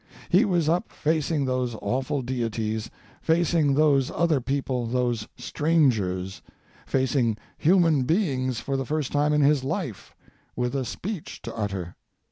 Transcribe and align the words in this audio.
He 0.29 0.45
was 0.45 0.67
up 0.67 0.91
facing 0.91 1.45
those 1.45 1.75
awful 1.79 2.23
deities—facing 2.23 3.75
those 3.75 4.09
other 4.09 4.41
people, 4.41 4.87
those 4.87 5.27
strangers—facing 5.37 7.37
human 7.55 8.03
beings 8.05 8.59
for 8.59 8.75
the 8.75 8.85
first 8.87 9.11
time 9.11 9.31
in 9.31 9.41
his 9.41 9.63
life, 9.63 10.15
with 10.55 10.73
a 10.75 10.85
speech 10.85 11.43
to 11.43 11.55
utter. 11.55 11.97